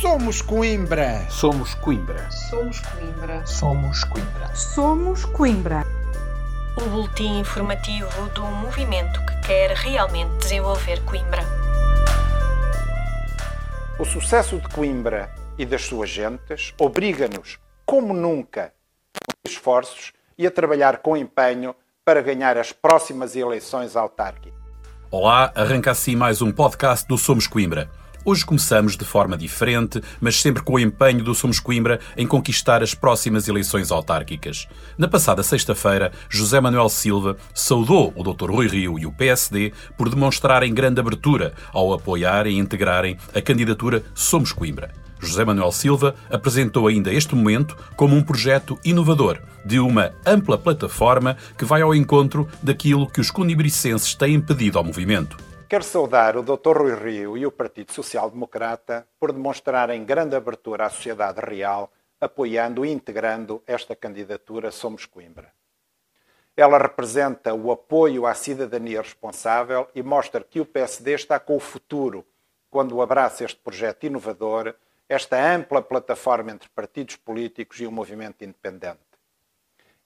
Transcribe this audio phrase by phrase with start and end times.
[0.00, 1.26] Somos Coimbra.
[1.28, 2.30] Somos Coimbra.
[2.30, 3.46] Somos Coimbra.
[3.46, 4.56] Somos Coimbra.
[4.56, 5.86] Somos Coimbra.
[6.80, 11.42] O boletim informativo do movimento que quer realmente desenvolver Coimbra.
[13.98, 18.72] O sucesso de Coimbra e das suas gentes obriga-nos, como nunca,
[19.28, 21.74] a esforços e a trabalhar com empenho
[22.06, 24.58] para ganhar as próximas eleições autárquicas.
[25.10, 27.90] Olá, arranca assim mais um podcast do Somos Coimbra.
[28.22, 32.82] Hoje começamos de forma diferente, mas sempre com o empenho do Somos Coimbra em conquistar
[32.82, 34.68] as próximas eleições autárquicas.
[34.98, 38.50] Na passada sexta-feira, José Manuel Silva saudou o Dr.
[38.50, 44.04] Rui Rio e o PSD por demonstrarem grande abertura ao apoiar e integrarem a candidatura
[44.14, 44.92] Somos Coimbra.
[45.18, 51.38] José Manuel Silva apresentou ainda este momento como um projeto inovador, de uma ampla plataforma
[51.56, 55.49] que vai ao encontro daquilo que os cunibricenses têm pedido ao movimento.
[55.70, 56.78] Quero saudar o Dr.
[56.78, 62.84] Rui Rio e o Partido Social Democrata por demonstrarem grande abertura à sociedade real, apoiando
[62.84, 65.52] e integrando esta candidatura Somos Coimbra.
[66.56, 71.60] Ela representa o apoio à cidadania responsável e mostra que o PSD está com o
[71.60, 72.26] futuro
[72.68, 74.74] quando abraça este projeto inovador,
[75.08, 78.98] esta ampla plataforma entre partidos políticos e o movimento independente.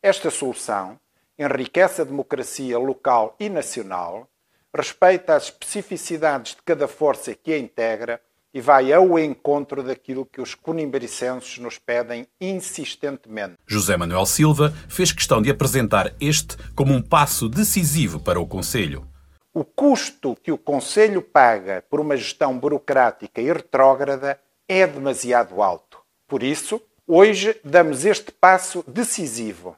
[0.02, 1.00] Esta solução
[1.38, 4.28] enriquece a democracia local e nacional
[4.74, 8.20] respeita as especificidades de cada força que a integra
[8.52, 13.54] e vai ao encontro daquilo que os cunimbericenses nos pedem insistentemente.
[13.66, 19.06] José Manuel Silva fez questão de apresentar este como um passo decisivo para o Conselho.
[19.52, 24.38] O custo que o Conselho paga por uma gestão burocrática e retrógrada
[24.68, 25.98] é demasiado alto.
[26.26, 29.76] Por isso, hoje damos este passo decisivo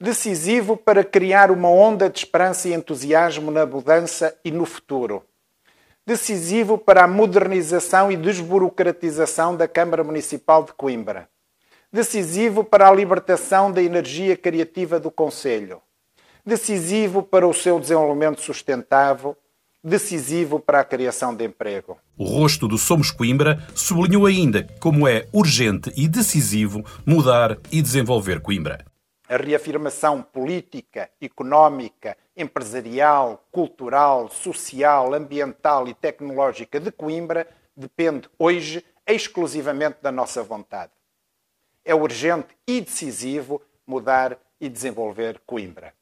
[0.00, 5.22] decisivo para criar uma onda de esperança e entusiasmo na mudança e no futuro.
[6.06, 11.28] Decisivo para a modernização e desburocratização da Câmara Municipal de Coimbra.
[11.92, 15.82] Decisivo para a libertação da energia criativa do Conselho.
[16.46, 19.36] Decisivo para o seu desenvolvimento sustentável.
[19.84, 21.98] Decisivo para a criação de emprego.
[22.16, 28.40] O rosto do Somos Coimbra sublinhou ainda como é urgente e decisivo mudar e desenvolver
[28.40, 28.89] Coimbra
[29.30, 37.46] a reafirmação política, económica, empresarial, cultural, social, ambiental e tecnológica de Coimbra
[37.76, 40.90] depende hoje exclusivamente da nossa vontade.
[41.84, 45.94] É urgente e decisivo mudar e desenvolver Coimbra.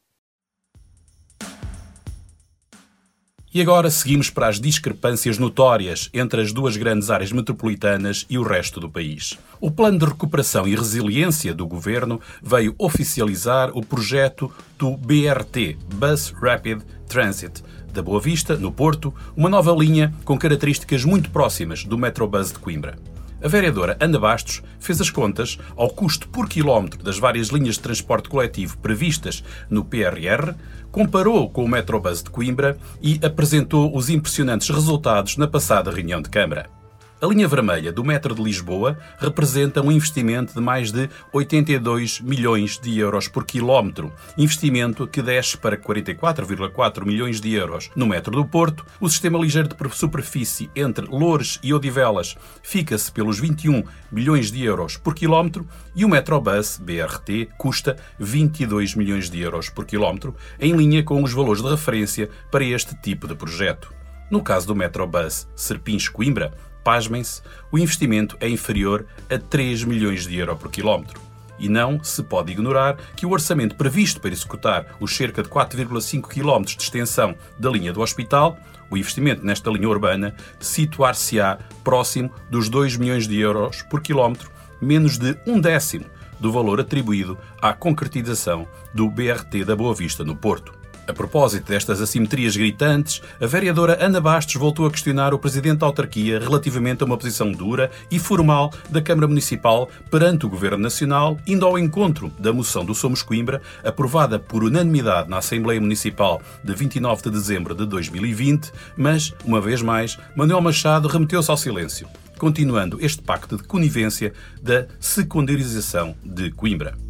[3.58, 8.44] E agora seguimos para as discrepâncias notórias entre as duas grandes áreas metropolitanas e o
[8.44, 9.36] resto do país.
[9.60, 14.48] O Plano de Recuperação e Resiliência do Governo veio oficializar o projeto
[14.78, 21.04] do BRT Bus Rapid Transit da Boa Vista, no Porto, uma nova linha com características
[21.04, 22.96] muito próximas do Metrobus de Coimbra.
[23.42, 27.82] A vereadora Ana Bastos fez as contas ao custo por quilómetro das várias linhas de
[27.82, 30.54] transporte coletivo previstas no PRR,
[30.90, 36.28] comparou com o Metrobus de Coimbra e apresentou os impressionantes resultados na passada reunião de
[36.28, 36.77] Câmara.
[37.20, 42.78] A linha vermelha do metro de Lisboa representa um investimento de mais de 82 milhões
[42.78, 47.90] de euros por quilómetro, investimento que desce para 44,4 milhões de euros.
[47.96, 53.40] No metro do Porto, o sistema ligeiro de superfície entre Loures e Odivelas fica-se pelos
[53.40, 59.68] 21 milhões de euros por quilómetro e o Metrobus BRT custa 22 milhões de euros
[59.68, 63.98] por quilómetro, em linha com os valores de referência para este tipo de projeto.
[64.30, 66.52] No caso do Metrobus Serpins-Coimbra,
[66.82, 71.20] pasmem-se, o investimento é inferior a 3 milhões de euros por quilómetro.
[71.58, 76.28] E não se pode ignorar que o orçamento previsto para executar os cerca de 4,5
[76.28, 78.56] km de extensão da linha do hospital,
[78.90, 84.50] o investimento nesta linha urbana, situar-se-á próximo dos 2 milhões de euros por quilómetro,
[84.80, 86.06] menos de um décimo
[86.38, 90.77] do valor atribuído à concretização do BRT da Boa Vista no Porto.
[91.08, 95.86] A propósito destas assimetrias gritantes, a vereadora Ana Bastos voltou a questionar o presidente da
[95.86, 101.38] autarquia relativamente a uma posição dura e formal da Câmara Municipal perante o Governo Nacional,
[101.46, 106.74] indo ao encontro da moção do Somos Coimbra, aprovada por unanimidade na Assembleia Municipal de
[106.74, 112.06] 29 de dezembro de 2020, mas, uma vez mais, Manuel Machado remeteu-se ao silêncio,
[112.36, 117.07] continuando este pacto de conivência da secundarização de Coimbra.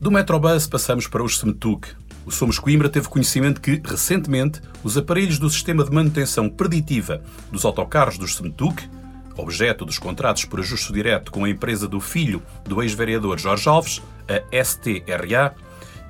[0.00, 1.88] Do Metrobus passamos para os SEMTUC.
[2.24, 7.66] O Somos Coimbra teve conhecimento que, recentemente, os aparelhos do sistema de manutenção preditiva dos
[7.66, 8.88] autocarros dos SEMTUC,
[9.36, 14.02] objeto dos contratos por ajuste direto com a empresa do filho do ex-vereador Jorge Alves,
[14.26, 15.54] a STRA,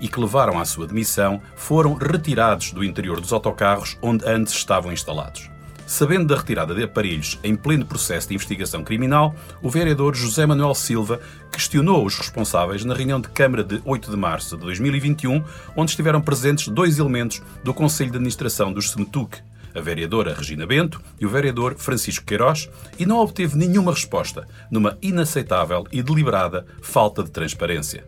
[0.01, 4.93] e que levaram à sua demissão, foram retirados do interior dos autocarros onde antes estavam
[4.93, 5.50] instalados.
[5.91, 10.73] Sabendo da retirada de aparelhos em pleno processo de investigação criminal, o vereador José Manuel
[10.73, 11.21] Silva
[11.51, 15.43] questionou os responsáveis na reunião de Câmara de 8 de março de 2021,
[15.75, 19.39] onde estiveram presentes dois elementos do Conselho de Administração dos SEMTUC,
[19.75, 24.97] a vereadora Regina Bento e o vereador Francisco Queiroz, e não obteve nenhuma resposta, numa
[25.03, 28.07] inaceitável e deliberada falta de transparência.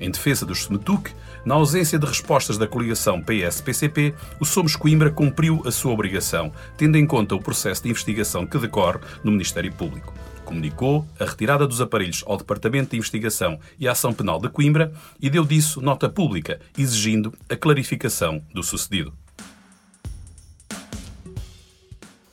[0.00, 1.12] Em defesa dos SEMTUC,
[1.44, 6.96] na ausência de respostas da coligação PS-PCP, o Somos Coimbra cumpriu a sua obrigação, tendo
[6.96, 10.12] em conta o processo de investigação que decorre no Ministério Público.
[10.44, 15.30] Comunicou a retirada dos aparelhos ao Departamento de Investigação e Ação Penal de Coimbra e
[15.30, 19.12] deu disso nota pública, exigindo a clarificação do sucedido.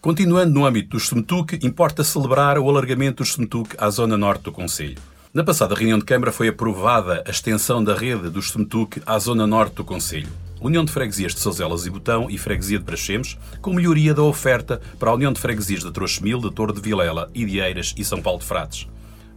[0.02, 4.52] Continuando no âmbito dos SEMTUC, importa celebrar o alargamento dos SEMTUC à zona norte do
[4.52, 4.98] Conselho.
[5.38, 9.46] Na passada reunião de Câmara foi aprovada a extensão da rede dos SEMTUC à zona
[9.46, 10.30] norte do Conselho.
[10.60, 14.82] União de Freguesias de Sozelas e Botão e Freguesia de Praxemes, com melhoria da oferta
[14.98, 18.40] para a União de Freguesias de Trouxemil, de Torre de Vilela, Idieiras e São Paulo
[18.40, 18.88] de Frates.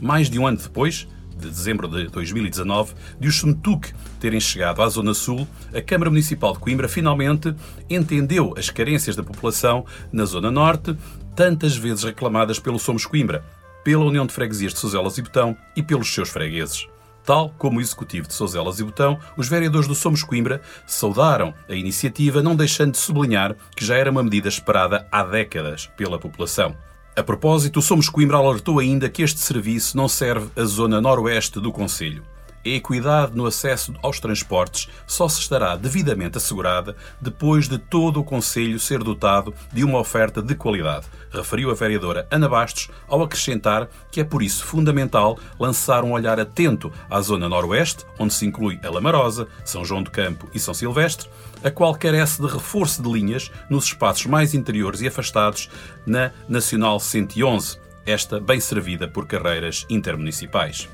[0.01, 1.07] Mais de um ano depois,
[1.39, 6.55] de dezembro de 2019, de os SEMTUC terem chegado à Zona Sul, a Câmara Municipal
[6.55, 7.55] de Coimbra finalmente
[7.91, 10.97] entendeu as carências da população na Zona Norte,
[11.37, 13.45] tantas vezes reclamadas pelo Somos Coimbra,
[13.85, 16.87] pela União de Freguesias de Sozelas e Botão e pelos seus fregueses.
[17.25, 21.75] Tal como o Executivo de Sozelas e Botão, os vereadores do Somos Coimbra saudaram a
[21.75, 26.75] iniciativa, não deixando de sublinhar que já era uma medida esperada há décadas pela população.
[27.17, 31.61] A propósito, o Somos Coimbra alertou ainda que este serviço não serve à zona noroeste
[31.61, 32.23] do Conselho.
[32.63, 38.25] A equidade no acesso aos transportes só se estará devidamente assegurada depois de todo o
[38.25, 43.89] Conselho ser dotado de uma oferta de qualidade, referiu a vereadora Ana Bastos, ao acrescentar
[44.11, 48.79] que é por isso fundamental lançar um olhar atento à zona noroeste, onde se inclui
[48.85, 51.31] a Lamarosa, São João do Campo e São Silvestre,
[51.65, 55.71] a qual carece de reforço de linhas nos espaços mais interiores e afastados
[56.05, 60.89] na Nacional 111, esta bem servida por carreiras intermunicipais.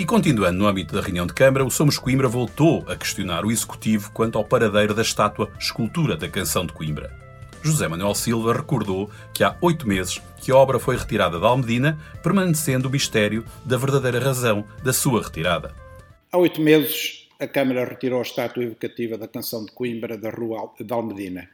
[0.00, 3.50] E continuando no âmbito da reunião de Câmara, o Somos Coimbra voltou a questionar o
[3.50, 7.12] Executivo quanto ao paradeiro da estátua escultura da Canção de Coimbra.
[7.64, 11.98] José Manuel Silva recordou que há oito meses que a obra foi retirada da Almedina,
[12.22, 15.74] permanecendo o mistério da verdadeira razão da sua retirada.
[16.30, 20.70] Há oito meses, a Câmara retirou a estátua evocativa da Canção de Coimbra da Rua
[20.78, 21.50] de Almedina.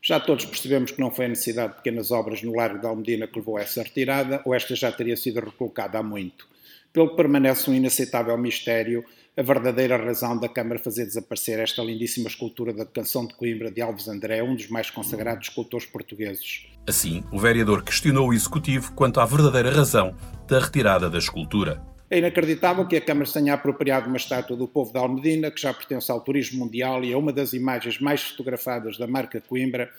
[0.00, 3.26] Já todos percebemos que não foi a necessidade de pequenas obras no Largo de Almedina
[3.26, 6.53] que levou a essa retirada, ou esta já teria sido recolocada há muito
[6.94, 9.04] pelo que permanece um inaceitável mistério
[9.36, 13.82] a verdadeira razão da Câmara fazer desaparecer esta lindíssima escultura da Canção de Coimbra de
[13.82, 16.68] Alves André, um dos mais consagrados escultores portugueses.
[16.86, 21.82] Assim, o vereador questionou o Executivo quanto à verdadeira razão da retirada da escultura.
[22.08, 25.60] É inacreditável que a Câmara se tenha apropriado uma estátua do povo de Almedina, que
[25.60, 29.90] já pertence ao turismo mundial e é uma das imagens mais fotografadas da marca Coimbra,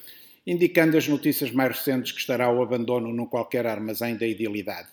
[0.48, 4.88] indicando as notícias mais recentes que estará o abandono num qualquer armazém da idilidade.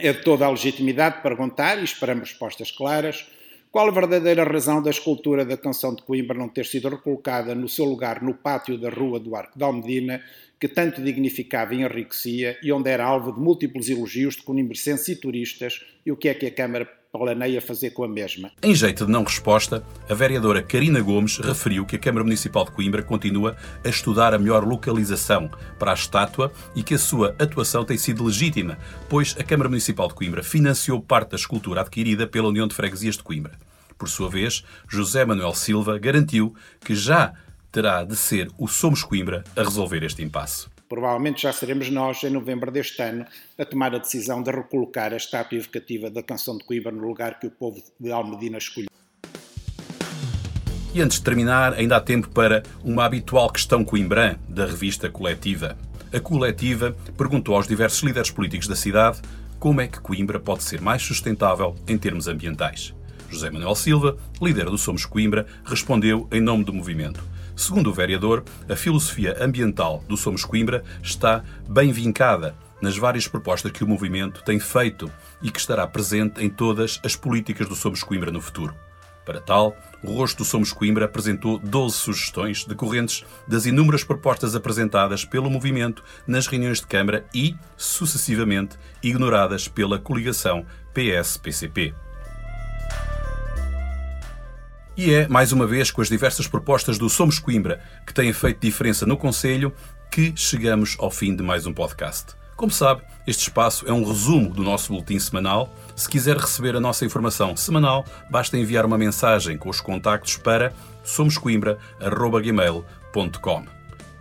[0.00, 3.28] É de toda a legitimidade perguntar, e esperamos respostas claras,
[3.70, 7.68] qual a verdadeira razão da escultura da Canção de Coimbra não ter sido recolocada no
[7.68, 10.20] seu lugar no pátio da Rua do Arco de Almedina,
[10.58, 15.16] que tanto dignificava e enriquecia e onde era alvo de múltiplos elogios de conimbricenses e
[15.16, 18.50] turistas, e o que é que a Câmara planeia fazer com a mesma.
[18.62, 22.72] Em jeito de não resposta, a vereadora Karina Gomes referiu que a Câmara Municipal de
[22.72, 25.48] Coimbra continua a estudar a melhor localização
[25.78, 30.08] para a estátua e que a sua atuação tem sido legítima, pois a Câmara Municipal
[30.08, 33.52] de Coimbra financiou parte da escultura adquirida pela União de Freguesias de Coimbra.
[33.96, 37.32] Por sua vez, José Manuel Silva garantiu que já
[37.74, 40.68] terá de ser o Somos Coimbra a resolver este impasse.
[40.88, 43.26] Provavelmente já seremos nós, em novembro deste ano,
[43.58, 47.40] a tomar a decisão de recolocar a estátua evocativa da canção de Coimbra no lugar
[47.40, 48.88] que o povo de Almedina escolheu.
[50.94, 55.76] E antes de terminar, ainda há tempo para uma habitual questão coimbrã da revista Coletiva.
[56.12, 59.20] A Coletiva perguntou aos diversos líderes políticos da cidade
[59.58, 62.94] como é que Coimbra pode ser mais sustentável em termos ambientais.
[63.28, 67.33] José Manuel Silva, líder do Somos Coimbra, respondeu em nome do movimento.
[67.56, 73.70] Segundo o vereador, a filosofia ambiental do Somos Coimbra está bem vincada nas várias propostas
[73.70, 78.02] que o movimento tem feito e que estará presente em todas as políticas do Somos
[78.02, 78.74] Coimbra no futuro.
[79.24, 85.24] Para tal, o rosto do Somos Coimbra apresentou 12 sugestões decorrentes das inúmeras propostas apresentadas
[85.24, 91.94] pelo movimento nas reuniões de Câmara e, sucessivamente, ignoradas pela coligação PS-PCP.
[94.96, 98.60] E é, mais uma vez, com as diversas propostas do Somos Coimbra, que têm feito
[98.60, 99.72] diferença no Conselho,
[100.08, 102.26] que chegamos ao fim de mais um podcast.
[102.54, 105.74] Como sabe, este espaço é um resumo do nosso boletim semanal.
[105.96, 110.72] Se quiser receber a nossa informação semanal, basta enviar uma mensagem com os contactos para
[111.02, 113.64] somoscoimbra.gmail.com.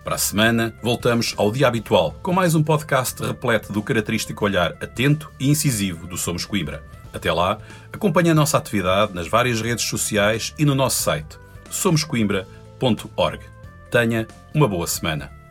[0.03, 4.71] Para a semana, voltamos ao dia habitual, com mais um podcast repleto do característico olhar
[4.81, 6.83] atento e incisivo do Somos Coimbra.
[7.13, 7.59] Até lá,
[7.91, 11.37] acompanhe a nossa atividade nas várias redes sociais e no nosso site
[11.69, 13.39] somoscoimbra.org.
[13.91, 15.42] Tenha uma boa semana.